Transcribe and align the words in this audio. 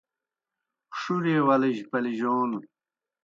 ݜُریْئے 0.99 1.39
ولِجیْ 1.47 1.83
پلیجون 1.91 2.51